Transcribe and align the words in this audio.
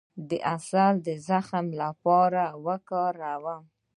د 0.29 0.31
عسل 0.53 0.93
د 1.05 1.09
زخم 1.27 1.65
لپاره 1.81 2.43
وکاروئ 2.65 3.57